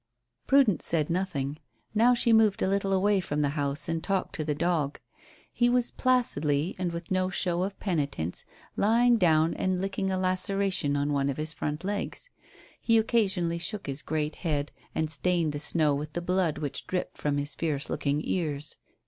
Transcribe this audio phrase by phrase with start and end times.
[0.47, 1.59] Prudence said nothing.
[1.93, 4.99] Now she moved a little away from the house and talked to the dog.
[5.53, 8.43] He was placidly, and with no show of penitence,
[8.75, 12.31] lying down and licking a laceration on one of his front legs.
[12.81, 17.19] He occasionally shook his great head, and stained the snow with the blood which dripped
[17.19, 18.77] from his fierce looking ears.